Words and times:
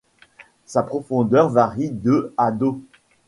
Sa 0.65 0.81
profondeur 0.81 1.49
varie 1.49 1.91
de 1.91 2.33
à 2.35 2.51
d'eau. 2.51 2.81